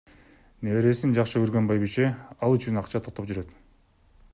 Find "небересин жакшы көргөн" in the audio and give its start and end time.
0.69-1.69